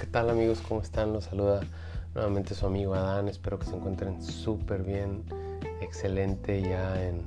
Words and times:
¿qué 0.00 0.06
tal 0.06 0.30
amigos? 0.30 0.62
¿Cómo 0.66 0.80
están? 0.80 1.12
Los 1.12 1.24
saluda 1.24 1.60
nuevamente 2.14 2.54
su 2.54 2.64
amigo 2.64 2.94
Adán. 2.94 3.28
Espero 3.28 3.58
que 3.58 3.66
se 3.66 3.76
encuentren 3.76 4.22
súper 4.22 4.82
bien, 4.82 5.24
excelente 5.82 6.62
ya 6.62 7.06
en 7.06 7.20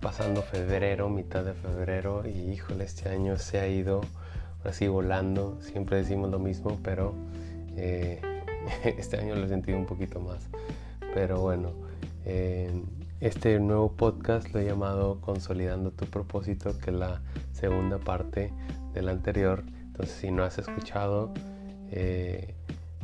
pasando 0.00 0.42
febrero, 0.42 1.08
mitad 1.08 1.42
de 1.42 1.52
febrero 1.52 2.22
y 2.28 2.52
híjole, 2.52 2.84
este 2.84 3.08
año 3.08 3.38
se 3.38 3.58
ha 3.58 3.66
ido 3.66 4.02
así 4.62 4.86
volando. 4.86 5.58
Siempre 5.62 5.96
decimos 5.96 6.30
lo 6.30 6.38
mismo, 6.38 6.78
pero 6.84 7.12
eh, 7.76 8.20
este 8.84 9.18
año 9.18 9.34
lo 9.34 9.44
he 9.44 9.48
sentido 9.48 9.76
un 9.76 9.86
poquito 9.86 10.20
más. 10.20 10.48
Pero 11.12 11.40
bueno, 11.40 11.72
este 13.18 13.58
nuevo 13.58 13.90
podcast 13.90 14.54
lo 14.54 14.60
he 14.60 14.64
llamado 14.64 15.20
Consolidando 15.20 15.90
tu 15.90 16.06
propósito, 16.06 16.78
que 16.78 16.90
es 16.92 16.96
la 16.96 17.20
segunda 17.52 17.98
parte 17.98 18.52
del 18.92 19.08
anterior. 19.08 19.64
Entonces, 19.86 20.14
si 20.14 20.30
no 20.30 20.44
has 20.44 20.58
escuchado 20.58 21.34
eh, 21.90 22.54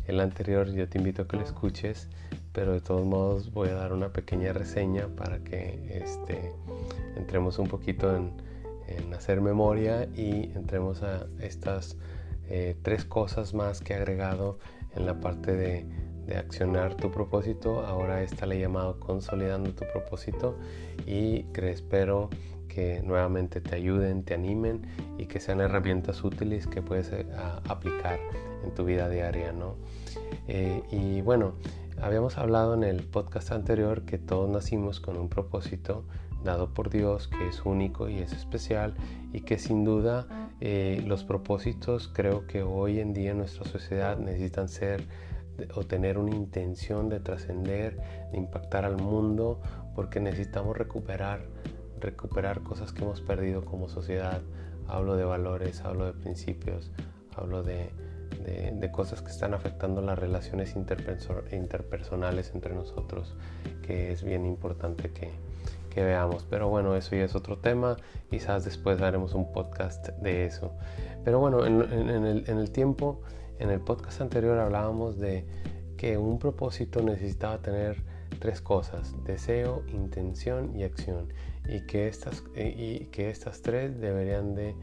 el 0.07 0.21
anterior 0.21 0.71
yo 0.73 0.89
te 0.89 0.99
invito 0.99 1.23
a 1.23 1.29
que 1.29 1.37
lo 1.37 1.43
escuches, 1.43 2.09
pero 2.53 2.73
de 2.73 2.81
todos 2.81 3.07
modos 3.07 3.53
voy 3.53 3.69
a 3.69 3.75
dar 3.75 3.93
una 3.93 4.13
pequeña 4.13 4.53
reseña 4.53 5.09
para 5.09 5.39
que 5.39 6.03
este, 6.05 6.53
entremos 7.17 7.59
un 7.59 7.69
poquito 7.69 8.17
en, 8.17 8.33
hacer 9.15 9.41
memoria 9.41 10.09
y 10.17 10.51
entremos 10.57 11.05
a 11.05 11.29
estas 11.39 11.97
eh, 12.49 12.77
tres 12.83 13.05
cosas 13.05 13.55
más 13.55 13.81
que 13.81 13.93
he 13.93 13.97
agregado 13.97 14.59
en 14.97 15.07
la 15.07 15.21
parte 15.21 15.55
de, 15.55 15.87
accionar 16.37 16.95
tu 16.97 17.11
propósito. 17.11 17.85
Ahora 17.87 18.23
esta 18.23 18.47
le 18.47 18.57
he 18.57 18.61
llamado 18.61 19.01
consolidando 19.01 19.73
tu 19.73 19.85
propósito 19.93 20.57
y 21.05 21.43
que 21.53 21.71
espero 21.71 22.31
que 22.73 23.03
nuevamente 23.03 23.61
te 23.61 23.75
ayuden, 23.75 24.23
te 24.23 24.35
animen 24.35 24.87
y 25.19 25.27
que 25.27 25.41
sean 25.41 25.61
herramientas 25.61 26.23
útiles 26.25 26.67
que 26.67 26.81
puedes 26.81 27.11
eh, 27.13 27.27
aplicar 27.69 28.19
en 28.65 28.73
tu 28.75 28.85
vida 28.85 29.09
diaria, 29.09 29.53
¿no? 29.53 29.75
Eh, 30.49 30.83
y 30.91 31.21
bueno, 31.21 31.55
habíamos 32.01 32.39
hablado 32.39 32.75
en 32.75 32.85
el 32.85 33.03
podcast 33.03 33.51
anterior 33.53 34.03
que 34.03 34.19
todos 34.19 34.49
nacimos 34.49 35.01
con 35.01 35.19
un 35.19 35.29
propósito 35.29 36.05
dado 36.45 36.73
por 36.73 36.89
Dios 36.89 37.29
que 37.29 37.49
es 37.49 37.67
único 37.67 38.09
y 38.09 38.21
es 38.21 38.33
especial 38.33 38.95
y 39.33 39.43
que 39.43 39.59
sin 39.59 39.85
duda 39.85 40.27
eh, 40.61 41.03
los 41.07 41.25
propósitos 41.25 42.09
creo 42.09 42.47
que 42.47 42.63
hoy 42.63 43.01
en 43.01 43.13
día 43.13 43.33
en 43.33 43.39
nuestra 43.39 43.65
sociedad 43.65 44.17
necesitan 44.17 44.69
ser 44.69 45.05
o 45.75 45.85
tener 45.85 46.17
una 46.17 46.35
intención 46.35 47.11
de 47.11 47.21
trascender, 47.21 47.99
de 48.33 48.39
impactar 48.39 48.87
al 48.87 48.97
mundo, 48.97 49.61
porque 49.95 50.21
necesitamos 50.21 50.77
recuperar 50.77 51.43
recuperar 52.01 52.63
cosas 52.63 52.93
que 52.93 53.03
hemos 53.03 53.21
perdido 53.21 53.65
como 53.65 53.89
sociedad. 53.89 54.41
Hablo 54.89 55.17
de 55.17 55.25
valores, 55.25 55.83
hablo 55.85 56.07
de 56.07 56.13
principios, 56.13 56.91
hablo 57.37 57.63
de, 57.63 57.91
cosas 58.93 59.23
que 59.23 59.31
están 59.31 59.55
afectando 59.55 60.03
las 60.03 60.19
relaciones 60.19 60.75
interpersonales 60.77 62.51
entre 62.55 62.75
nosotros, 62.75 63.37
que 63.83 64.13
es 64.13 64.25
bien 64.25 64.45
importante 64.47 65.11
que, 65.13 65.31
veamos. 65.95 66.47
Pero 66.49 66.69
bueno, 66.69 66.97
eso 66.97 67.15
ya 67.15 67.25
es 67.25 67.35
otro 67.35 67.59
tema. 67.59 67.97
Quizás 68.31 68.65
después 68.65 69.01
haremos 69.03 69.35
un 69.35 69.53
podcast 69.53 70.09
de 70.09 70.47
eso. 70.47 70.73
Pero 71.25 71.41
bueno, 71.41 71.67
en, 71.67 71.83
el, 71.83 72.45
en 72.49 72.59
el 72.59 72.71
tiempo, 72.71 73.21
en 73.59 73.71
el 73.71 73.81
podcast 73.81 74.23
anterior 74.23 74.59
hablábamos 74.59 75.19
de 75.19 75.45
que 75.99 76.17
un 76.17 76.39
propósito 76.39 77.03
necesitaba 77.03 77.59
tener 77.59 78.03
tres 78.39 78.61
cosas, 78.61 79.15
deseo, 79.25 79.83
intención 79.89 80.77
y 80.77 80.85
acción 80.85 81.33
y 81.69 81.83
que 81.83 82.09
estas, 82.09 82.45
eh, 82.55 82.75
y 82.77 83.07
que 83.07 83.31
estas 83.31 83.63
tres 83.63 84.01
deberían 84.01 84.55
de, 84.55 84.75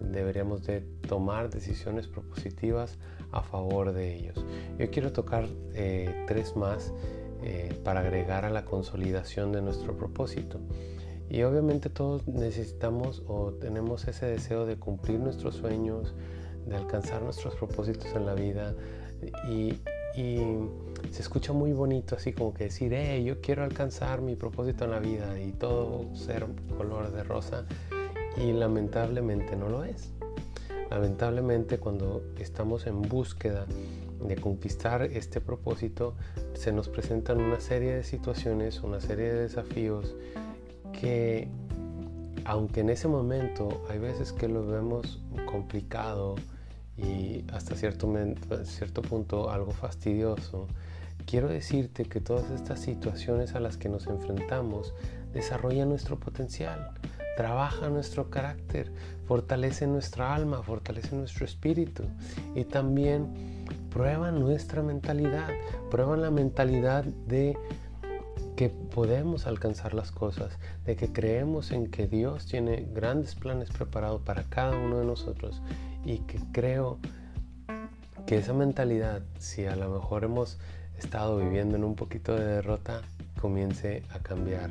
deberíamos 0.00 0.64
de 0.64 0.80
tomar 1.06 1.50
decisiones 1.50 2.08
propositivas 2.08 2.98
a 3.32 3.42
favor 3.42 3.92
de 3.92 4.14
ellos. 4.14 4.44
Yo 4.78 4.90
quiero 4.90 5.12
tocar 5.12 5.46
eh, 5.74 6.24
tres 6.26 6.56
más 6.56 6.92
eh, 7.42 7.74
para 7.84 8.00
agregar 8.00 8.44
a 8.44 8.50
la 8.50 8.64
consolidación 8.64 9.52
de 9.52 9.62
nuestro 9.62 9.96
propósito. 9.96 10.60
Y 11.28 11.42
obviamente 11.44 11.88
todos 11.88 12.28
necesitamos 12.28 13.22
o 13.26 13.52
tenemos 13.54 14.06
ese 14.06 14.26
deseo 14.26 14.66
de 14.66 14.76
cumplir 14.76 15.18
nuestros 15.18 15.56
sueños, 15.56 16.14
de 16.66 16.76
alcanzar 16.76 17.22
nuestros 17.22 17.56
propósitos 17.56 18.14
en 18.14 18.26
la 18.26 18.34
vida 18.34 18.74
y, 19.48 19.74
y 20.16 20.38
se 21.10 21.22
escucha 21.22 21.52
muy 21.52 21.72
bonito 21.72 22.16
así 22.16 22.32
como 22.32 22.52
que 22.54 22.64
decir, 22.64 22.92
hey, 22.94 23.24
yo 23.24 23.40
quiero 23.40 23.64
alcanzar 23.64 24.20
mi 24.20 24.36
propósito 24.36 24.84
en 24.84 24.90
la 24.90 24.98
vida 24.98 25.40
y 25.40 25.52
todo 25.52 26.14
ser 26.14 26.46
color 26.76 27.12
de 27.12 27.22
rosa 27.22 27.64
y 28.36 28.52
lamentablemente 28.52 29.56
no 29.56 29.68
lo 29.68 29.84
es. 29.84 30.12
Lamentablemente 30.90 31.78
cuando 31.78 32.22
estamos 32.38 32.86
en 32.86 33.02
búsqueda 33.02 33.66
de 34.26 34.36
conquistar 34.36 35.02
este 35.02 35.40
propósito 35.40 36.14
se 36.54 36.72
nos 36.72 36.88
presentan 36.88 37.40
una 37.40 37.60
serie 37.60 37.94
de 37.94 38.04
situaciones, 38.04 38.82
una 38.82 39.00
serie 39.00 39.32
de 39.32 39.40
desafíos 39.42 40.14
que 41.00 41.48
aunque 42.44 42.80
en 42.80 42.90
ese 42.90 43.08
momento 43.08 43.84
hay 43.88 43.98
veces 43.98 44.32
que 44.32 44.48
lo 44.48 44.66
vemos 44.66 45.20
complicado, 45.46 46.36
y 46.96 47.44
hasta 47.52 47.74
cierto, 47.74 48.12
cierto 48.64 49.02
punto 49.02 49.50
algo 49.50 49.72
fastidioso, 49.72 50.68
quiero 51.26 51.48
decirte 51.48 52.04
que 52.04 52.20
todas 52.20 52.50
estas 52.50 52.80
situaciones 52.80 53.54
a 53.54 53.60
las 53.60 53.76
que 53.76 53.88
nos 53.88 54.06
enfrentamos 54.06 54.94
desarrollan 55.32 55.88
nuestro 55.88 56.18
potencial, 56.18 56.90
trabajan 57.36 57.94
nuestro 57.94 58.28
carácter, 58.30 58.92
fortalecen 59.26 59.92
nuestra 59.92 60.34
alma, 60.34 60.62
fortalecen 60.62 61.18
nuestro 61.18 61.46
espíritu 61.46 62.04
y 62.54 62.64
también 62.64 63.64
prueban 63.90 64.38
nuestra 64.40 64.82
mentalidad, 64.82 65.48
prueban 65.90 66.20
la 66.20 66.30
mentalidad 66.30 67.04
de 67.04 67.56
que 68.56 68.68
podemos 68.68 69.46
alcanzar 69.46 69.94
las 69.94 70.12
cosas, 70.12 70.58
de 70.84 70.94
que 70.96 71.10
creemos 71.10 71.72
en 71.72 71.90
que 71.90 72.06
Dios 72.06 72.46
tiene 72.46 72.86
grandes 72.92 73.34
planes 73.34 73.70
preparados 73.70 74.20
para 74.22 74.44
cada 74.44 74.76
uno 74.76 74.98
de 74.98 75.06
nosotros 75.06 75.62
y 76.04 76.18
que 76.18 76.38
creo 76.52 76.98
que 78.26 78.38
esa 78.38 78.52
mentalidad, 78.52 79.22
si 79.38 79.66
a 79.66 79.76
lo 79.76 79.90
mejor 79.90 80.24
hemos 80.24 80.58
estado 80.98 81.38
viviendo 81.38 81.76
en 81.76 81.84
un 81.84 81.94
poquito 81.94 82.36
de 82.36 82.44
derrota, 82.44 83.02
comience 83.40 84.02
a 84.10 84.20
cambiar. 84.20 84.70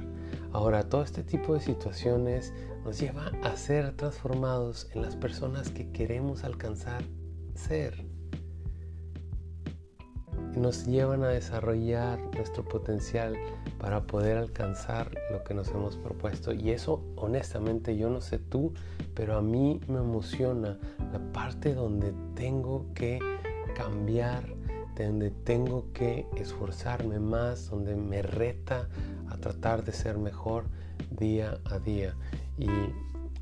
Ahora, 0.53 0.83
todo 0.83 1.03
este 1.03 1.23
tipo 1.23 1.53
de 1.53 1.61
situaciones 1.61 2.53
nos 2.85 2.99
lleva 2.99 3.31
a 3.43 3.55
ser 3.57 3.95
transformados 3.95 4.87
en 4.93 5.01
las 5.01 5.15
personas 5.15 5.69
que 5.69 5.91
queremos 5.91 6.43
alcanzar 6.43 7.03
ser. 7.55 8.10
Nos 10.56 10.85
llevan 10.85 11.23
a 11.23 11.29
desarrollar 11.29 12.19
nuestro 12.35 12.63
potencial 12.63 13.38
para 13.79 14.06
poder 14.06 14.38
alcanzar 14.38 15.12
lo 15.31 15.44
que 15.44 15.53
nos 15.53 15.69
hemos 15.69 15.95
propuesto. 15.95 16.53
Y 16.53 16.72
eso, 16.72 17.01
honestamente, 17.16 17.95
yo 17.95 18.09
no 18.09 18.19
sé 18.19 18.38
tú, 18.38 18.73
pero 19.16 19.38
a 19.38 19.41
mí 19.41 19.79
me 19.88 20.00
emociona 20.00 20.78
la 21.13 21.19
parte 21.31 21.73
donde 21.73 22.13
tengo 22.35 22.85
que 22.94 23.19
cambiar, 23.75 24.44
donde 24.97 25.31
tengo 25.31 25.85
que 25.94 26.28
esforzarme 26.35 27.19
más, 27.19 27.69
donde 27.69 27.95
me 27.95 28.22
reta 28.22 28.90
a 29.29 29.38
tratar 29.38 29.84
de 29.84 29.94
ser 29.94 30.17
mejor 30.17 30.66
día 31.17 31.59
a 31.66 31.79
día. 31.79 32.13
Y 32.57 32.67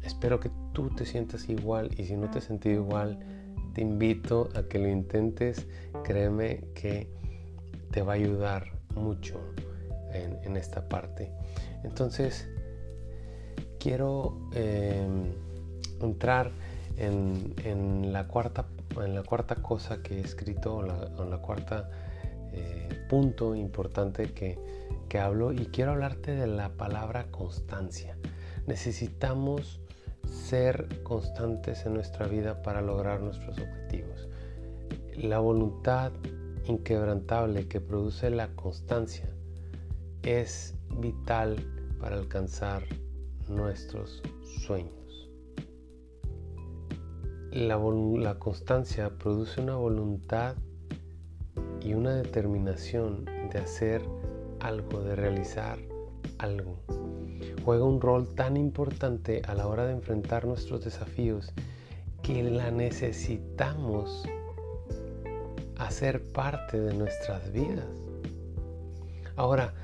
espero 0.03 0.40
que 0.40 0.52
tú 0.74 0.90
te 0.90 1.06
sientas 1.06 1.50
igual 1.50 1.90
y 1.98 2.06
si 2.06 2.16
no 2.16 2.30
te 2.30 2.38
has 2.38 2.46
sentido 2.46 2.84
igual, 2.84 3.19
te 3.74 3.81
invito 3.81 4.50
a 4.56 4.63
que 4.63 4.80
lo 4.80 4.88
intentes. 4.88 5.68
Créeme 6.03 6.66
que 6.74 7.09
te 7.91 8.02
va 8.02 8.13
a 8.13 8.16
ayudar 8.16 8.80
mucho 8.96 9.40
en, 10.13 10.57
esta 10.57 10.88
parte. 10.88 11.31
Entonces, 11.84 12.47
quiero 13.80 14.50
em, 14.54 15.33
entrar 16.01 16.51
en, 16.98 18.12
la 18.12 18.27
cuarta, 18.27 18.68
en 19.01 19.16
la 19.16 19.24
cuarta 19.24 19.56
cosa 19.56 20.01
que 20.01 20.18
he 20.18 20.21
escrito, 20.21 20.81
en 20.81 21.30
la 21.30 21.38
cuarta 21.38 21.89
eh, 22.51 22.89
punto 23.10 23.56
importante 23.56 24.33
que, 24.33 24.57
que 25.07 25.19
hablo 25.19 25.51
y 25.51 25.68
quiero 25.68 25.92
hablarte 25.92 26.36
de 26.36 26.48
la 26.48 26.69
palabra 26.69 27.31
constancia. 27.31 28.18
Necesitamos 28.68 29.79
ser 30.31 31.04
constantes 31.04 31.86
en 31.86 31.94
nuestra 31.94 32.28
vida 32.28 32.62
para 32.62 32.81
lograr 32.81 33.22
nuestros 33.22 33.58
objetivos. 33.60 34.28
La 35.16 35.40
voluntad 35.40 36.12
inquebrantable 36.66 37.68
que 37.68 37.81
produce 37.81 38.30
la 38.30 38.50
constancia 38.56 39.30
es 40.24 40.76
vital 41.00 41.56
para 42.00 42.18
alcanzar 42.18 42.84
nuestros 43.48 44.22
sueños. 44.66 45.00
La, 47.52 48.36
constancia 48.38 49.10
produce 49.18 49.60
una 49.60 49.76
voluntad 49.76 50.56
y 51.81 51.94
una 51.94 52.14
determinación 52.14 53.26
de 53.52 53.60
hacer 53.60 54.04
algo, 54.60 55.02
de 55.02 55.16
realizar 55.16 55.80
algo. 56.38 56.78
Juega 57.69 57.86
un 57.86 58.01
rol 58.01 58.27
tan 58.33 58.57
importante 58.57 59.44
a 59.45 59.54
la 59.54 59.68
hora 59.68 59.86
de 59.86 59.92
enfrentar 59.92 60.44
nuestros 60.44 60.83
desafíos 60.83 61.54
que 62.24 62.42
la 62.42 62.71
necesitamos 62.71 64.24
a 65.77 65.92
ser 65.92 66.24
parte 66.31 66.80
de 66.80 66.95
nuestras 66.95 67.51
vidas. 67.51 67.86
Ahora, 69.36 69.75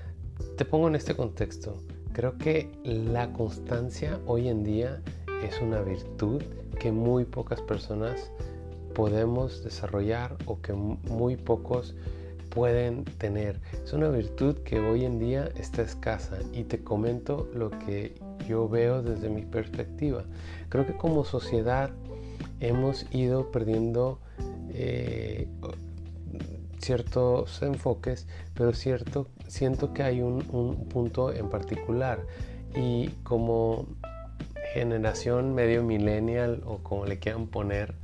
te 0.57 0.65
pongo 0.65 0.87
en 0.87 0.95
este 0.95 1.15
contexto. 1.15 1.77
Creo 2.11 2.39
que 2.39 2.71
la 2.83 3.31
constancia 3.33 4.19
hoy 4.25 4.47
en 4.47 4.63
día 4.63 5.03
es 5.43 5.61
una 5.61 5.83
virtud 5.83 6.41
que 6.79 6.91
muy 6.91 7.23
pocas 7.23 7.61
personas 7.61 8.31
podemos 8.95 9.63
desarrollar 9.63 10.35
o 10.47 10.59
que 10.59 10.73
muy 10.73 11.35
pocos 11.35 11.93
pueden 12.55 13.03
tener. 13.03 13.59
Es 13.83 13.91
una 13.91 14.07
virtud 14.07 14.55
que 14.63 14.79
hoy 14.79 15.03
en 15.03 15.19
día 15.19 15.49
está 15.57 15.81
escasa 15.81 16.37
y 16.53 16.63
te 16.63 16.81
comento 16.83 17.49
lo 17.53 17.69
que 17.69 18.15
yo 18.47 18.69
veo 18.69 19.03
desde 19.03 19.29
mi 19.29 19.41
perspectiva. 19.41 20.23
Creo 20.69 20.87
que 20.87 20.95
como 20.95 21.25
sociedad 21.25 21.91
hemos 22.61 23.13
ido 23.13 23.51
perdiendo 23.51 24.21
eh, 24.69 25.49
ciertos 26.79 27.61
enfoques, 27.61 28.25
pero 28.53 28.71
cierto, 28.71 29.27
siento 29.47 29.93
que 29.93 30.03
hay 30.03 30.21
un, 30.21 30.45
un 30.49 30.87
punto 30.87 31.33
en 31.33 31.49
particular 31.49 32.25
y 32.73 33.09
como 33.23 33.85
generación 34.73 35.53
medio 35.53 35.83
millennial 35.83 36.63
o 36.65 36.77
como 36.77 37.05
le 37.05 37.19
quieran 37.19 37.47
poner, 37.47 37.95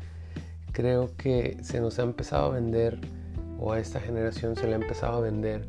creo 0.73 1.15
que 1.15 1.57
se 1.63 1.79
nos 1.79 1.99
ha 1.99 2.03
empezado 2.03 2.47
a 2.47 2.55
vender 2.55 2.99
o 3.61 3.71
a 3.71 3.79
esta 3.79 3.99
generación 3.99 4.55
se 4.55 4.65
le 4.67 4.73
ha 4.73 4.75
empezado 4.77 5.17
a 5.17 5.21
vender 5.21 5.65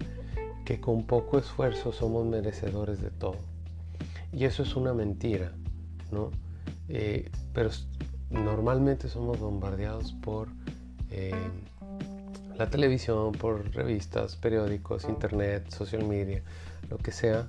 que 0.64 0.80
con 0.80 1.04
poco 1.04 1.38
esfuerzo 1.38 1.92
somos 1.92 2.26
merecedores 2.26 3.02
de 3.02 3.10
todo. 3.10 3.36
Y 4.32 4.46
eso 4.46 4.62
es 4.62 4.74
una 4.76 4.94
mentira, 4.94 5.52
¿no? 6.10 6.30
Eh, 6.88 7.30
pero 7.52 7.70
normalmente 8.30 9.08
somos 9.08 9.38
bombardeados 9.38 10.14
por 10.14 10.48
eh, 11.10 11.34
la 12.56 12.70
televisión, 12.70 13.32
por 13.32 13.70
revistas, 13.74 14.36
periódicos, 14.36 15.04
internet, 15.04 15.70
social 15.70 16.06
media, 16.06 16.42
lo 16.88 16.96
que 16.96 17.12
sea. 17.12 17.46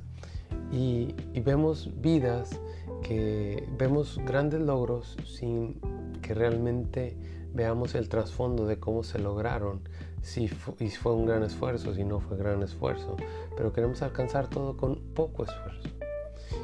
Y, 0.73 1.15
y 1.33 1.39
vemos 1.39 1.89
vidas 2.01 2.59
que 3.01 3.65
vemos 3.77 4.19
grandes 4.25 4.59
logros 4.59 5.15
sin 5.25 5.79
que 6.23 6.33
realmente 6.33 7.15
veamos 7.53 7.93
el 7.93 8.09
trasfondo 8.09 8.65
de 8.65 8.79
cómo 8.79 9.03
se 9.03 9.19
lograron, 9.19 9.81
si 10.23 10.47
fue 10.47 11.13
un 11.13 11.27
gran 11.27 11.43
esfuerzo, 11.43 11.93
si 11.93 12.03
no 12.03 12.19
fue 12.19 12.37
gran 12.37 12.63
esfuerzo, 12.63 13.15
pero 13.55 13.71
queremos 13.73 14.01
alcanzar 14.01 14.49
todo 14.49 14.75
con 14.75 14.95
poco 15.13 15.43
esfuerzo. 15.43 15.89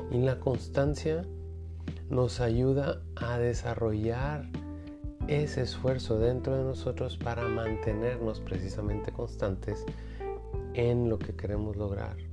Y 0.09 0.17
la 0.17 0.39
constancia 0.39 1.25
nos 2.09 2.39
ayuda 2.39 3.03
a 3.15 3.37
desarrollar 3.37 4.49
ese 5.27 5.61
esfuerzo 5.61 6.17
dentro 6.17 6.57
de 6.57 6.63
nosotros 6.63 7.17
para 7.17 7.47
mantenernos 7.47 8.39
precisamente 8.39 9.11
constantes 9.11 9.85
en 10.73 11.09
lo 11.09 11.19
que 11.19 11.35
queremos 11.35 11.75
lograr. 11.75 12.28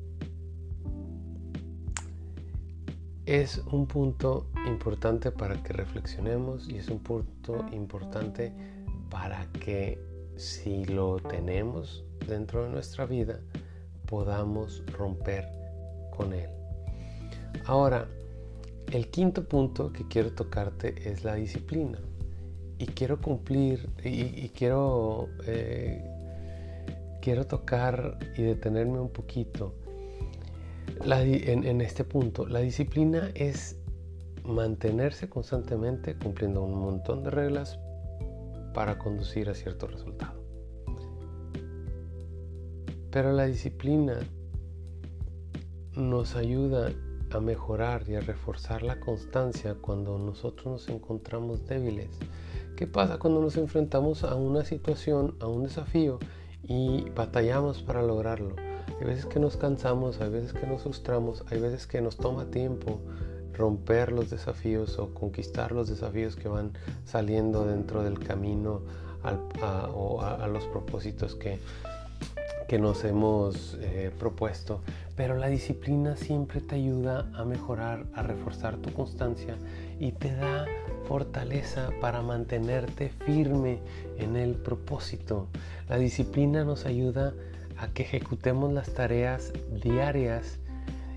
Es 3.27 3.61
un 3.73 3.89
punto 3.89 4.47
importante 4.69 5.33
para 5.33 5.61
que 5.61 5.73
reflexionemos 5.73 6.69
y 6.69 6.77
es 6.77 6.89
un 6.89 7.01
punto 7.01 7.67
importante 7.73 8.53
para 9.11 9.51
que 9.51 9.99
si 10.37 10.85
lo 10.85 11.17
tenemos 11.17 12.05
dentro 12.29 12.63
de 12.63 12.71
nuestra 12.71 13.05
vida 13.05 13.41
podamos 14.07 14.85
romper 14.93 15.49
con 16.17 16.35
él. 16.35 16.49
Ahora, 17.65 18.07
el 18.93 19.09
quinto 19.11 19.43
punto 19.49 19.93
que 19.93 20.07
quiero 20.07 20.31
tocarte 20.31 20.95
es 21.11 21.25
la 21.25 21.35
disciplina. 21.35 21.99
Y 22.79 22.87
quiero 22.87 23.21
cumplir 23.21 23.91
y, 24.05 24.51
quiero, 24.51 25.31
eh, 25.47 26.01
quiero 27.21 27.45
tocar 27.45 28.21
y 28.37 28.43
detenerme 28.43 29.01
un 29.01 29.11
poquito 29.11 29.75
en, 31.05 31.81
este 31.81 32.05
punto, 32.05 32.47
la 32.47 32.61
disciplina 32.61 33.31
es 33.35 33.79
mantenerse 34.45 35.29
constantemente 35.29 36.17
cumpliendo 36.17 36.63
un 36.63 36.79
montón 36.79 37.23
de 37.23 37.31
reglas 37.31 37.79
para 38.75 38.99
conducir 38.99 39.49
a 39.49 39.55
cierto 39.55 39.87
resultado. 39.87 40.45
Pero 43.11 43.33
la 43.33 43.47
disciplina 43.47 44.21
nos 45.95 46.37
ayuda 46.37 46.93
a 47.31 47.41
mejorar 47.41 48.09
y 48.09 48.15
a 48.15 48.21
reforzar 48.21 48.83
la 48.83 49.01
constancia 49.01 49.75
cuando 49.75 50.19
nosotros 50.19 50.67
nos 50.67 50.89
encontramos 50.89 51.67
débiles. 51.67 52.11
¿Qué 52.77 52.87
pasa 52.87 53.19
cuando 53.19 53.41
nos 53.41 53.57
enfrentamos 53.57 54.23
a 54.23 54.35
una 54.35 54.65
situación, 54.65 55.37
a 55.41 55.47
un 55.47 55.63
desafío 55.63 56.19
y 56.63 57.09
batallamos 57.11 57.83
para 57.83 58.03
lograrlo? 58.03 58.66
Hay 59.01 59.07
veces 59.07 59.27
que 59.27 59.39
nos 59.39 59.57
cansamos, 59.57 60.21
hay 60.21 60.31
veces 60.31 60.53
que 60.53 60.67
nos 60.67 60.83
frustramos, 60.83 61.45
hay 61.51 61.61
veces 61.61 61.87
que 61.87 62.01
nos 62.01 62.17
toma 62.17 62.47
tiempo 62.47 63.01
romper 63.53 64.13
los 64.13 64.31
desafíos 64.31 64.99
o 64.99 65.13
conquistar 65.15 65.73
los 65.73 65.89
desafíos 65.89 66.37
que 66.37 66.49
van 66.49 66.73
saliendo 67.05 67.67
dentro 67.67 68.03
del 68.03 68.19
camino 68.19 68.83
a, 69.23 69.89
o 69.89 70.23
a, 70.23 70.47
los 70.47 70.65
propósitos 70.67 71.35
que, 71.35 71.59
que 72.69 72.79
nos 72.79 73.05
hemos 73.05 73.77
eh, 73.81 74.11
propuesto. 74.19 74.81
Pero 75.17 75.37
la 75.37 75.49
disciplina 75.49 76.17
siempre 76.17 76.61
te 76.61 76.77
ayuda 76.77 77.31
a 77.35 77.45
mejorar, 77.45 78.07
a 78.15 78.23
reforzar 78.23 78.77
tu 78.77 78.93
constancia 78.93 79.57
y 79.99 80.13
te 80.13 80.35
da 80.35 80.67
fortaleza 81.09 81.91
para 82.01 82.23
mantenerte 82.23 83.11
firme 83.25 83.81
en 84.19 84.37
el 84.37 84.55
propósito. 84.55 85.49
La 85.89 85.97
disciplina 85.97 86.65
nos 86.65 86.85
ayuda 86.85 87.29
a 87.29 87.56
que 87.95 88.03
ejecutemos 88.03 88.73
las 88.73 88.93
tareas 88.95 89.53
diarias 89.83 90.59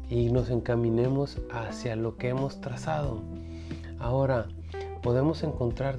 y 0.10 0.32
nos 0.32 0.50
encaminemos 0.50 1.40
hacia 1.52 1.96
lo 1.96 2.18
que 2.18 2.30
hemos 2.30 2.62
trazado. 2.62 3.22
Ahora, 4.00 4.48
podemos 5.02 5.44
encontrar 5.44 5.98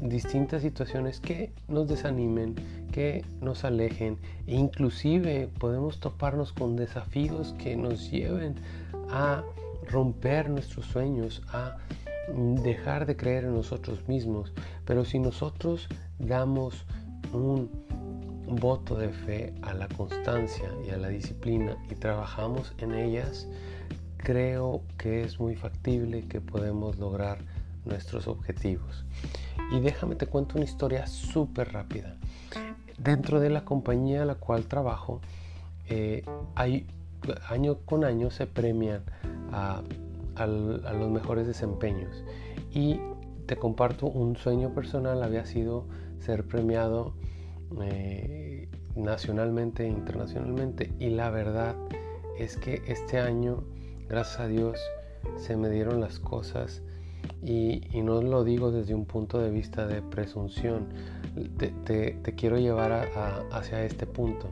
distintas 0.00 0.62
situaciones 0.62 1.20
que 1.20 1.52
nos 1.68 1.88
desanimen, 1.88 2.54
que 2.92 3.24
nos 3.40 3.64
alejen 3.64 4.18
e 4.46 4.56
inclusive 4.56 5.48
podemos 5.58 6.00
toparnos 6.00 6.52
con 6.52 6.76
desafíos 6.76 7.54
que 7.58 7.76
nos 7.76 8.10
lleven 8.10 8.56
a 9.10 9.42
romper 9.90 10.50
nuestros 10.50 10.86
sueños, 10.86 11.42
a 11.48 11.76
dejar 12.62 13.06
de 13.06 13.16
creer 13.16 13.44
en 13.44 13.54
nosotros 13.54 14.06
mismos. 14.08 14.52
Pero 14.84 15.04
si 15.04 15.18
nosotros 15.18 15.88
damos 16.18 16.84
un 17.32 17.70
voto 18.56 18.96
de 18.96 19.08
fe 19.10 19.54
a 19.62 19.74
la 19.74 19.88
constancia 19.88 20.70
y 20.86 20.90
a 20.90 20.96
la 20.96 21.08
disciplina 21.08 21.76
y 21.90 21.94
trabajamos 21.94 22.72
en 22.78 22.94
ellas, 22.94 23.48
creo 24.18 24.82
que 24.98 25.24
es 25.24 25.40
muy 25.40 25.56
factible 25.56 26.26
que 26.28 26.40
podemos 26.40 26.98
lograr 26.98 27.38
nuestros 27.84 28.28
objetivos. 28.28 29.04
Y 29.70 29.80
déjame 29.80 30.14
te 30.14 30.26
cuento 30.26 30.56
una 30.56 30.64
historia 30.64 31.06
súper 31.06 31.72
rápida. 31.72 32.16
Dentro 32.98 33.40
de 33.40 33.50
la 33.50 33.64
compañía 33.64 34.22
a 34.22 34.26
la 34.26 34.34
cual 34.36 34.66
trabajo, 34.66 35.20
eh, 35.88 36.24
hay, 36.54 36.86
año 37.48 37.78
con 37.84 38.04
año 38.04 38.30
se 38.30 38.46
premian 38.46 39.02
a, 39.50 39.82
los 40.38 41.10
mejores 41.10 41.46
desempeños. 41.46 42.24
Y 42.72 43.00
te 43.46 43.56
comparto 43.56 44.06
un 44.06 44.36
sueño 44.36 44.70
personal, 44.70 45.22
había 45.22 45.44
sido 45.44 45.84
ser 46.20 46.46
premiado 46.46 47.14
eh, 47.82 48.68
nacionalmente 48.96 49.84
e 49.84 49.88
internacionalmente. 49.88 50.92
Y 50.98 51.10
la 51.10 51.30
verdad 51.30 51.76
es 52.38 52.56
que 52.56 52.82
este 52.86 53.18
año, 53.18 53.64
gracias 54.08 54.40
a 54.40 54.48
Dios, 54.48 54.78
se 55.36 55.56
me 55.56 55.70
dieron 55.70 56.00
las 56.00 56.18
cosas 56.18 56.82
y, 57.42 57.80
no 58.02 58.22
lo 58.22 58.44
digo 58.44 58.70
desde 58.70 58.94
un 58.94 59.04
punto 59.04 59.38
de 59.38 59.50
vista 59.50 59.86
de 59.86 60.02
presunción. 60.02 60.88
Te, 61.56 62.34
quiero 62.36 62.58
llevar 62.58 63.08
hacia 63.52 63.84
este 63.84 64.06
punto. 64.06 64.48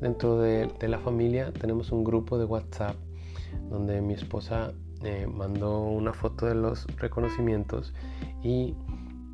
Dentro 0.00 0.40
de, 0.40 0.68
la 0.80 0.98
familia 0.98 1.52
tenemos 1.52 1.92
un 1.92 2.04
grupo 2.04 2.38
de 2.38 2.44
WhatsApp 2.44 2.96
donde 3.68 4.00
mi 4.00 4.14
esposa 4.14 4.72
eh, 5.02 5.26
mandó 5.26 5.82
una 5.82 6.12
foto 6.12 6.46
de 6.46 6.54
los 6.54 6.86
reconocimientos 6.96 7.92
y 8.42 8.74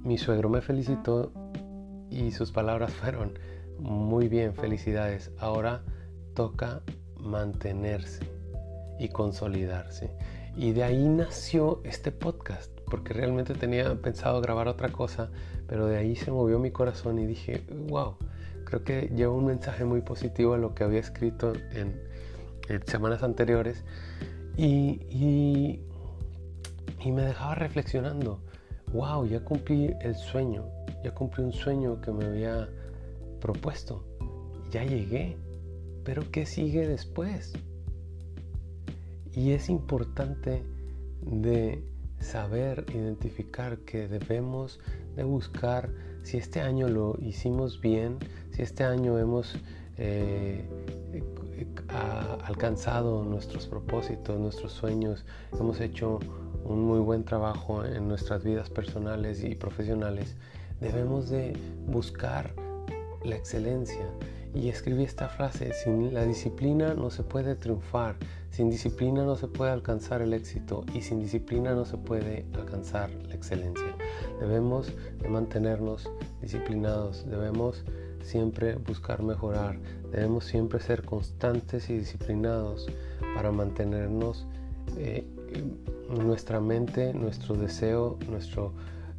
mi 0.03 0.19
suegro 0.19 0.49
me 0.49 0.61
felicitó 0.63 1.33
y 2.11 2.33
sus 2.33 2.53
palabras 2.53 2.93
fueron, 3.01 3.39
muy 3.79 4.29
bien, 4.29 4.55
felicidades, 4.55 5.31
ahora 5.39 5.83
toca 6.35 6.83
mantenerse 7.19 8.25
y 8.99 9.09
consolidarse. 9.09 10.11
Y 10.57 10.73
de 10.73 10.85
ahí 10.85 11.09
nació 11.09 11.83
este 11.85 12.13
podcast, 12.13 12.71
porque 12.91 13.13
realmente 13.13 13.55
tenía 13.55 13.95
pensado 14.01 14.41
grabar 14.41 14.69
otra 14.69 14.89
cosa, 14.91 15.31
pero 15.67 15.87
de 15.87 15.99
ahí 15.99 16.17
se 16.17 16.31
movió 16.31 16.59
mi 16.59 16.71
corazón 16.71 17.19
y 17.19 17.27
dije, 17.27 17.63
wow, 17.89 18.17
creo 18.65 18.83
que 18.83 19.13
lleva 19.15 19.35
un 19.35 19.47
mensaje 19.47 19.85
muy 19.85 20.01
positivo 20.01 20.55
a 20.55 20.59
lo 20.59 20.75
que 20.75 20.85
había 20.85 21.01
escrito 21.01 21.53
en, 21.73 22.01
semanas 22.87 23.23
anteriores 23.23 23.85
y, 24.57 25.01
y, 25.09 25.81
y 27.05 27.13
me 27.13 27.23
dejaba 27.23 27.55
reflexionando, 27.55 28.41
wow, 28.93 29.25
ya 29.27 29.41
cumplí 29.45 29.95
el 30.01 30.15
sueño, 30.17 30.65
ya 31.07 31.15
cumplí 31.15 31.45
un 31.45 31.53
sueño 31.53 32.01
que 32.01 32.11
me 32.11 32.25
había 32.25 32.69
propuesto. 33.41 34.05
Ya 34.73 34.83
llegué, 34.83 35.37
pero 36.05 36.33
¿qué 36.33 36.47
sigue 36.47 36.89
después? 36.89 37.53
Y 39.33 39.53
es 39.53 39.69
importante 39.69 40.65
de 41.23 41.85
saber 42.19 42.85
identificar 42.93 43.79
que 43.79 44.09
debemos 44.09 44.81
de 45.15 45.23
buscar 45.23 45.91
si 46.25 46.39
este 46.39 46.61
año 46.61 46.89
lo 46.89 47.17
hicimos 47.21 47.81
bien, 47.81 48.19
si 48.51 48.63
este 48.63 48.83
año 48.83 49.17
hemos 49.17 49.57
eh, 49.99 50.65
alcanzado 52.45 53.23
nuestros 53.23 53.69
propósitos, 53.69 54.41
nuestros 54.41 54.73
sueños, 54.73 55.25
hemos 55.53 55.81
hecho 55.81 56.19
un 56.65 56.81
muy 56.81 56.99
buen 56.99 57.25
trabajo 57.25 57.85
en 57.85 58.09
nuestras 58.09 58.43
vidas 58.43 58.71
personales 58.71 59.45
y 59.45 59.55
profesionales, 59.55 60.35
debemos 60.81 61.29
de 61.31 61.53
buscar 61.87 62.55
la 63.25 63.37
excelencia. 63.37 64.07
Y 64.55 64.71
escribí 64.71 65.05
esta 65.05 65.29
frase, 65.29 65.73
sin 65.85 66.15
la 66.15 66.25
disciplina 66.25 66.95
no 66.95 67.11
se 67.11 67.23
puede 67.23 67.57
triunfar, 67.57 68.17
sin 68.51 68.71
disciplina 68.71 69.23
no 69.23 69.37
se 69.37 69.49
puede 69.49 69.71
alcanzar 69.71 70.23
el 70.23 70.33
éxito 70.33 70.85
y 70.95 71.03
sin 71.03 71.21
disciplina 71.21 71.75
no 71.75 71.85
se 71.85 71.99
puede 71.99 72.47
alcanzar 72.55 73.11
la 73.29 73.35
excelencia. 73.35 73.95
Debemos 74.41 74.91
de 75.19 75.29
mantenernos 75.29 76.11
disciplinados, 76.41 77.29
debemos 77.29 77.85
siempre 78.23 78.77
buscar 78.77 79.23
mejorar, 79.23 79.79
debemos 80.11 80.47
siempre 80.47 80.81
ser 80.81 81.05
constantes 81.05 81.91
y 81.91 81.99
disciplinados 81.99 82.87
para 83.35 83.53
mantenernos 83.53 84.47
eh, 84.97 85.27
nuestra 86.09 86.61
mente, 86.61 87.13
nuestro 87.13 87.57
deseo, 87.57 88.19
nuestro, 88.29 88.73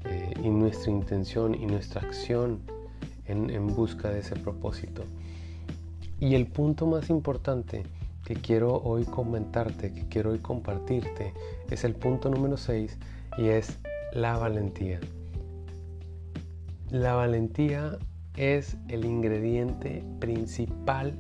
eh, 0.06 0.34
y 0.44 0.50
nuestra 0.50 0.92
intención 0.92 1.56
y 1.56 1.66
nuestra 1.66 2.02
acción 2.02 2.60
en, 3.26 3.50
en 3.50 3.68
busca 3.68 4.10
de 4.10 4.20
ese 4.20 4.36
propósito. 4.36 5.04
Y 6.20 6.36
el 6.36 6.48
punto 6.48 6.88
más 6.88 7.10
importante 7.10 7.84
que 8.26 8.36
quiero 8.36 8.82
hoy 8.84 9.06
comentarte, 9.06 9.94
que 9.94 10.08
quiero 10.08 10.32
hoy 10.32 10.40
compartirte, 10.40 11.34
es 11.70 11.84
el 11.84 11.94
punto 11.96 12.30
número 12.30 12.58
6 12.58 12.98
y 13.38 13.48
es 13.48 13.80
la 14.14 14.38
valentía. 14.38 15.00
La 16.90 17.14
valentía 17.14 17.98
es 18.36 18.78
el 18.88 19.06
ingrediente 19.06 20.04
principal 20.20 21.14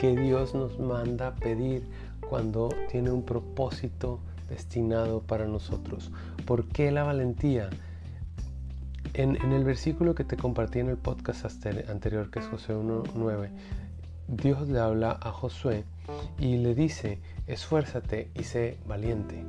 que 0.00 0.16
Dios 0.16 0.54
nos 0.54 0.78
manda 0.78 1.34
pedir 1.34 1.84
cuando 2.28 2.70
tiene 2.90 3.10
un 3.10 3.22
propósito 3.22 4.20
destinado 4.48 5.20
para 5.20 5.46
nosotros. 5.46 6.10
¿Por 6.46 6.66
qué 6.68 6.90
la 6.90 7.04
valentía? 7.04 7.70
En, 9.14 9.36
el 9.36 9.64
versículo 9.64 10.14
que 10.14 10.24
te 10.24 10.36
compartí 10.36 10.78
en 10.78 10.88
el 10.88 10.96
podcast 10.96 11.44
anterior, 11.88 12.30
que 12.30 12.38
es 12.38 12.46
José 12.46 12.74
1.9, 12.74 13.50
Dios 14.28 14.68
le 14.68 14.78
habla 14.78 15.18
a 15.20 15.32
Josué 15.32 15.84
y 16.38 16.58
le 16.58 16.74
dice, 16.74 17.18
esfuérzate 17.48 18.30
y 18.34 18.44
sé 18.44 18.78
valiente. 18.86 19.44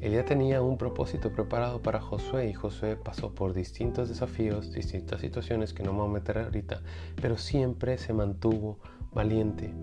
Él 0.00 0.12
ya 0.12 0.24
tenía 0.24 0.62
un 0.62 0.78
propósito 0.78 1.30
preparado 1.30 1.82
para 1.82 2.00
Josué 2.00 2.48
y 2.48 2.54
Josué 2.54 2.96
pasó 2.96 3.34
por 3.34 3.52
distintos 3.52 4.08
desafíos, 4.08 4.72
distintas 4.72 5.20
situaciones 5.20 5.74
que 5.74 5.82
no 5.82 5.92
me 5.92 6.00
voy 6.00 6.08
a 6.08 6.12
meter 6.14 6.38
ahorita, 6.38 6.80
pero 7.20 7.36
siempre 7.36 7.98
se 7.98 8.14
mantuvo 8.14 8.78
valiente. 9.12 9.74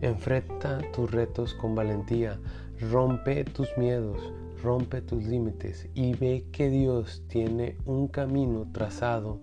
Enfrenta 0.00 0.80
tus 0.92 1.10
retos 1.10 1.54
con 1.54 1.74
valentía, 1.74 2.38
rompe 2.90 3.44
tus 3.44 3.68
miedos, 3.76 4.32
rompe 4.62 5.00
tus 5.02 5.24
límites 5.24 5.88
y 5.94 6.14
ve 6.14 6.46
que 6.52 6.70
Dios 6.70 7.22
tiene 7.28 7.76
un 7.84 8.08
camino 8.08 8.66
trazado 8.72 9.40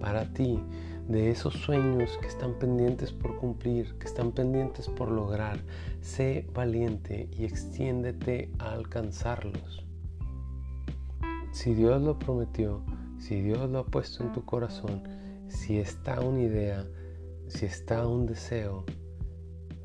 para 0.00 0.32
ti 0.32 0.60
de 1.08 1.30
esos 1.30 1.54
sueños 1.54 2.18
que 2.20 2.26
están 2.26 2.58
pendientes 2.58 3.12
por 3.12 3.36
cumplir, 3.36 3.96
que 3.98 4.06
están 4.06 4.32
pendientes 4.32 4.88
por 4.88 5.10
lograr. 5.10 5.58
Sé 6.00 6.46
valiente 6.52 7.28
y 7.32 7.44
extiéndete 7.44 8.50
a 8.58 8.72
alcanzarlos. 8.72 9.84
Si 11.52 11.74
Dios 11.74 12.02
lo 12.02 12.18
prometió, 12.18 12.82
si 13.18 13.40
Dios 13.40 13.70
lo 13.70 13.80
ha 13.80 13.86
puesto 13.86 14.24
en 14.24 14.32
tu 14.32 14.44
corazón, 14.44 15.02
si 15.48 15.78
está 15.78 16.20
una 16.20 16.42
idea, 16.42 16.84
si 17.48 17.66
está 17.66 18.06
un 18.06 18.26
deseo, 18.26 18.84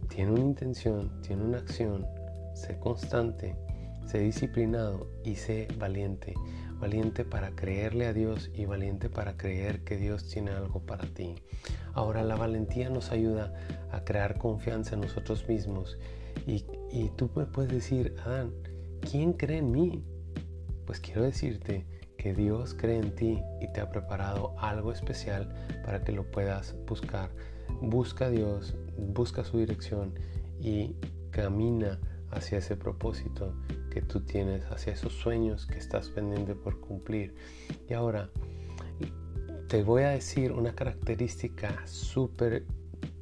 tiene 0.09 0.31
una 0.31 0.41
intención, 0.41 1.21
tiene 1.21 1.43
una 1.43 1.59
acción, 1.59 2.05
sé 2.53 2.77
constante, 2.79 3.55
sé 4.11 4.19
disciplinado 4.19 5.07
y 5.23 5.35
sé 5.35 5.67
valiente 5.77 6.33
valiente 6.81 7.23
para 7.23 7.51
creerle 7.51 8.07
a 8.07 8.13
Dios 8.13 8.49
y 8.53 8.65
valiente 8.65 9.07
para 9.07 9.37
creer 9.37 9.83
que 9.83 9.97
Dios 9.97 10.27
tiene 10.27 10.51
algo 10.51 10.81
para 10.81 11.05
ti. 11.05 11.35
Ahora 11.93 12.23
la 12.23 12.35
valentía 12.35 12.89
nos 12.89 13.11
ayuda 13.11 13.53
a 13.91 14.03
crear 14.03 14.37
confianza 14.37 14.95
en 14.95 15.01
nosotros 15.01 15.47
mismos 15.47 15.97
y, 16.47 16.63
tú 17.15 17.29
me 17.35 17.45
puedes 17.45 17.71
decir, 17.71 18.15
Adán, 18.25 18.51
¿quién 18.99 19.33
cree 19.33 19.59
en 19.59 19.71
mí? 19.71 20.03
Pues 20.85 20.99
quiero 20.99 21.21
decirte 21.21 21.85
que 22.17 22.33
Dios 22.33 22.73
cree 22.73 22.97
en 22.97 23.15
ti 23.15 23.39
y 23.61 23.71
te 23.71 23.79
ha 23.79 23.89
preparado 23.89 24.55
algo 24.57 24.91
especial 24.91 25.53
para 25.85 26.03
que 26.03 26.11
lo 26.11 26.29
puedas 26.31 26.75
buscar. 26.87 27.29
Busca 27.81 28.25
a 28.25 28.29
Dios, 28.29 28.75
busca 28.97 29.43
su 29.43 29.59
dirección 29.59 30.15
y 30.59 30.95
camina 31.29 31.99
hacia 32.31 32.57
ese 32.57 32.75
propósito 32.75 33.53
que 33.91 34.01
tú 34.01 34.21
tienes, 34.21 34.65
hacia 34.71 34.93
esos 34.93 35.13
sueños 35.13 35.67
que 35.67 35.77
estás 35.77 36.09
pendiente 36.09 36.55
por 36.55 36.79
cumplir. 36.79 37.35
Y 37.87 37.93
ahora 37.93 38.31
te 39.67 39.83
voy 39.83 40.03
a 40.03 40.09
decir 40.09 40.51
una 40.51 40.73
característica 40.73 41.85
súper 41.85 42.65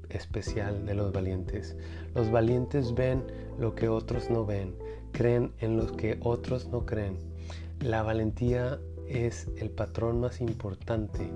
especial 0.10 0.86
de 0.86 0.96
los 0.96 1.12
valientes. 1.12 1.76
Los 2.16 2.32
valientes 2.32 2.94
ven 2.96 3.24
lo 3.60 3.76
que 3.76 3.90
otros 3.90 4.30
no 4.30 4.46
ven, 4.46 4.76
creen 5.12 5.52
en 5.60 5.76
lo 5.76 5.96
que 5.98 6.18
otros 6.22 6.70
no 6.70 6.86
creen. 6.86 7.18
La 7.82 8.04
valentía 8.04 8.80
es 9.08 9.48
el 9.58 9.70
patrón 9.70 10.22
más 10.22 10.40
importante 10.40 11.30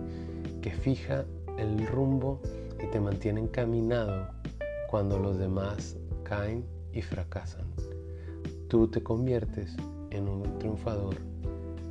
que 0.62 0.72
fija 0.72 1.26
el 1.58 1.86
rumbo 1.88 2.42
y 2.82 2.88
te 2.88 3.00
mantiene 3.00 3.42
encaminado 3.42 4.28
cuando 4.90 5.20
los 5.20 5.38
demás 5.38 5.98
caen 6.24 6.66
y 6.92 7.02
fracasan. 7.02 7.66
Tú 8.74 8.88
te 8.88 9.04
conviertes 9.04 9.76
en 10.10 10.28
un 10.28 10.58
triunfador 10.58 11.18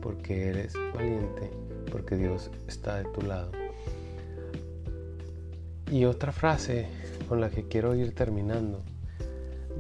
porque 0.01 0.49
eres 0.49 0.75
valiente, 0.93 1.49
porque 1.93 2.17
Dios 2.17 2.51
está 2.67 2.97
de 2.97 3.05
tu 3.11 3.23
lado. 3.23 3.53
Y 5.93 6.07
otra 6.07 6.33
frase 6.33 6.89
con 7.29 7.41
la 7.41 7.51
que 7.51 7.69
quiero 7.69 7.95
ir 7.95 8.17
terminando. 8.17 8.83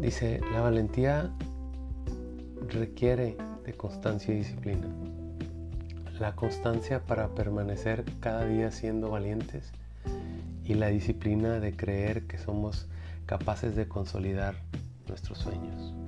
Dice, 0.00 0.40
la 0.52 0.60
valentía 0.60 1.32
requiere 2.68 3.36
de 3.64 3.72
constancia 3.72 4.32
y 4.32 4.36
disciplina. 4.36 4.86
La 6.20 6.36
constancia 6.36 7.04
para 7.04 7.34
permanecer 7.34 8.04
cada 8.20 8.44
día 8.46 8.70
siendo 8.70 9.10
valientes 9.10 9.72
y 10.64 10.74
la 10.74 10.86
disciplina 10.86 11.58
de 11.58 11.74
creer 11.74 12.28
que 12.28 12.38
somos 12.38 12.86
capaces 13.26 13.74
de 13.74 13.88
consolidar 13.88 14.54
nuestros 15.08 15.38
sueños. 15.38 16.01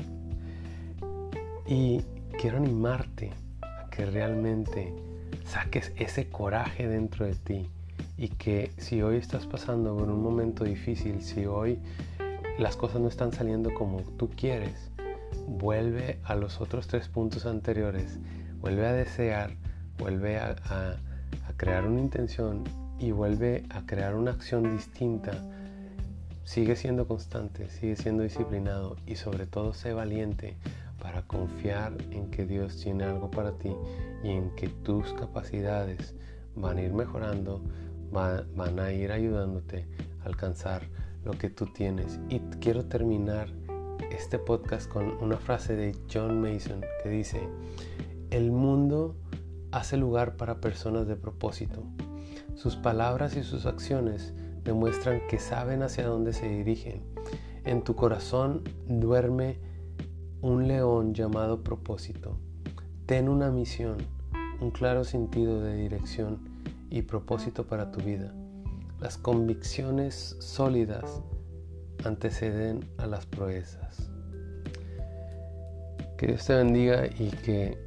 Y 1.67 2.03
quiero 2.39 2.59
animarte 2.59 3.33
a 3.63 3.89
que 3.91 4.05
realmente 4.05 4.93
saques 5.45 5.93
ese 5.97 6.29
coraje 6.29 6.87
dentro 6.87 7.25
de 7.25 7.35
ti 7.35 7.71
y 8.19 8.29
que 8.29 8.71
si 8.77 9.03
hoy 9.03 9.17
estás 9.17 9.47
pasando 9.47 9.97
por 9.97 10.09
un 10.09 10.23
momento 10.23 10.65
difícil, 10.65 11.23
si 11.23 11.47
hoy 11.47 11.79
las 12.59 12.77
cosas 12.77 13.01
no 13.01 13.09
están 13.09 13.33
saliendo 13.33 13.73
como 13.73 14.03
tú 14.19 14.31
quieres, 14.31 14.91
vuelve 15.49 16.19
a 16.25 16.35
los 16.35 16.61
otros 16.61 16.87
tres 16.87 17.09
puntos 17.09 17.47
anteriores, 17.47 18.19
vuelve 18.61 18.87
a 18.87 18.93
desear, 18.93 19.55
vuelve 19.99 20.39
a, 20.39 20.57
crear 21.57 21.87
una 21.87 22.01
intención 22.01 22.65
y 22.99 23.13
vuelve 23.13 23.65
a 23.71 23.87
crear 23.87 24.15
una 24.17 24.33
acción 24.33 24.77
distinta. 24.77 25.33
Sigue 26.45 26.77
siendo 26.77 27.09
constante, 27.09 27.71
sigue 27.71 27.97
siendo 27.97 28.23
disciplinado 28.23 28.97
y 29.07 29.17
sobre 29.17 29.47
todo 29.47 29.73
sé 29.73 29.93
valiente 29.93 30.57
para 31.05 31.21
confiar 31.27 31.99
en 32.13 32.31
que 32.31 32.47
Dios 32.47 32.79
tiene 32.79 33.05
algo 33.05 33.31
para 33.31 33.53
ti 33.59 33.77
y 34.23 34.31
en 34.31 34.49
que 34.57 34.69
tus 34.69 35.13
capacidades 35.13 36.15
van 36.57 36.79
a 36.79 36.81
ir 36.83 36.95
mejorando, 36.95 37.61
van 38.11 38.79
a 38.81 38.91
ir 38.91 39.13
ayudándote 39.13 39.87
a 40.23 40.25
alcanzar 40.25 40.89
lo 41.23 41.33
que 41.33 41.51
tú 41.51 41.67
tienes. 41.67 42.19
Y 42.31 42.39
quiero 42.59 42.87
terminar 42.87 43.51
este 44.11 44.39
podcast 44.39 44.91
con 44.91 45.23
una 45.23 45.37
frase 45.37 45.77
de 45.77 45.95
John 46.11 46.41
Mason 46.41 46.81
que 47.03 47.11
dice, 47.11 47.51
el 48.31 48.51
mundo 48.51 49.15
hace 49.73 49.99
lugar 49.99 50.39
para 50.39 50.63
personas 50.63 51.07
de 51.07 51.17
propósito. 51.17 51.83
Sus 52.55 52.77
palabras 52.77 53.37
y 53.37 53.43
sus 53.43 53.67
acciones 53.67 54.33
demuestran 54.65 55.21
que 55.29 55.39
saben 55.39 55.83
hacia 55.83 56.07
dónde 56.07 56.33
se 56.33 56.49
dirigen. 56.49 57.03
En 57.67 57.85
tu 57.85 57.95
corazón 57.95 58.63
duerme 58.89 59.74
un 60.45 60.69
león 60.69 61.15
llamado 61.15 61.65
propósito. 61.65 62.37
Ten 63.07 63.31
una 63.31 63.51
misión, 63.51 63.97
un 64.61 64.71
claro 64.73 65.03
sentido 65.03 65.63
de 65.63 65.75
dirección 65.75 66.39
y 66.91 67.01
propósito 67.01 67.67
para 67.67 67.91
tu 67.91 68.01
vida. 68.01 68.35
las 69.01 69.17
convicciones 69.19 70.37
sólidas 70.41 71.23
anteceden 72.05 72.89
a 72.99 73.07
las 73.07 73.25
proezas. 73.27 74.11
Que 76.19 76.27
Dios 76.27 76.45
te 76.47 76.55
bendiga 76.55 77.07
y 77.07 77.31
que 77.31 77.79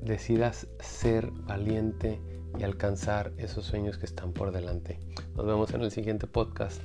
decidas 0.00 0.68
ser 0.80 1.30
valiente 1.32 2.20
y 2.58 2.62
alcanzar 2.62 3.32
esos 3.38 3.66
sueños 3.66 3.98
que 3.98 4.06
están 4.06 4.32
por 4.32 4.52
delante. 4.52 5.00
Nos 5.36 5.46
vemos 5.46 5.74
en 5.74 5.82
el 5.82 5.90
siguiente 5.90 6.28
podcast. 6.28 6.80